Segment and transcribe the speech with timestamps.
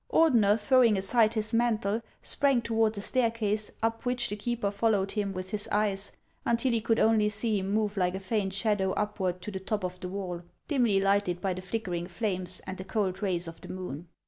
[0.11, 5.31] Ordener, throwing aside his mantle, sprang toward the staircase, up which the keeper followed him
[5.31, 6.11] with his eyes
[6.43, 9.83] until he could only see him move like a faint shadow upward to the top
[9.85, 13.69] of the wall, dimly lighted by the flickering flames and the cold rays of the
[13.69, 14.07] moon.